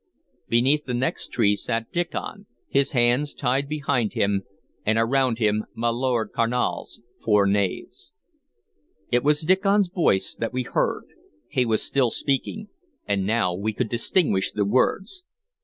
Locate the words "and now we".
13.07-13.73